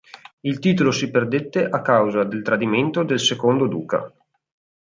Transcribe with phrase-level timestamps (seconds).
[0.39, 4.11] Il titolo si perdette a causa del tradimento del secondo duca.